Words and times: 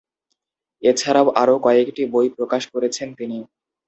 এছাড়াও 0.83 1.27
আরও 1.41 1.55
কয়েকটি 1.65 2.03
বই 2.13 2.27
প্রকাশ 2.37 2.63
করেছেন 2.73 3.07
তিনি। 3.17 3.37